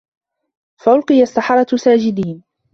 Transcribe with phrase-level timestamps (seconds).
[0.77, 2.43] فَأُلقِيَ السَّحَرَةُ ساجِدينَ